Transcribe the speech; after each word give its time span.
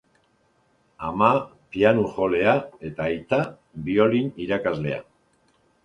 Ama 1.09 1.27
piano-jolea 1.75 2.57
eta 2.91 3.07
aita 3.13 3.43
biolin 3.91 4.37
irakaslea. 4.49 5.03